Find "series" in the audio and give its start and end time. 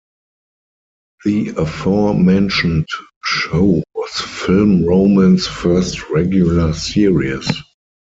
6.73-7.51